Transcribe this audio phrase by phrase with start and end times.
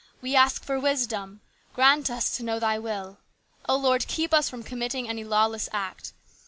[0.15, 1.41] W T e ask for wisdom.
[1.75, 3.19] Grant us to know Thy will.
[3.69, 6.13] O Lord, keep us from committing any lawless act.